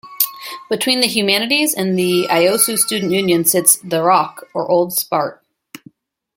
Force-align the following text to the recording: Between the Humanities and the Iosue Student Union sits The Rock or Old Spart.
Between 0.67 1.01
the 1.01 1.05
Humanities 1.07 1.75
and 1.75 1.95
the 1.95 2.25
Iosue 2.27 2.75
Student 2.79 3.11
Union 3.11 3.45
sits 3.45 3.75
The 3.77 4.01
Rock 4.01 4.47
or 4.51 4.67
Old 4.67 4.93
Spart. 4.93 5.41